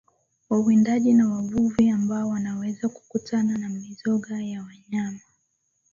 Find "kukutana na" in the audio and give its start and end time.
2.89-3.69